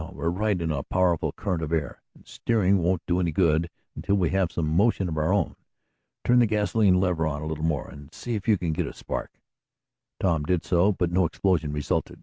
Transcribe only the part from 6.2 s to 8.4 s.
Turn the gasolene lever on a little more, and see